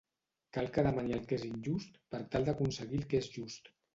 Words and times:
Cal 0.55 0.69
que 0.77 0.83
demani 0.87 1.13
el 1.17 1.27
que 1.31 1.37
és 1.41 1.45
injust, 1.49 2.01
per 2.15 2.21
tal 2.37 2.47
d'aconseguir 2.47 3.01
el 3.03 3.07
que 3.13 3.23
és 3.25 3.31
just. 3.39 3.73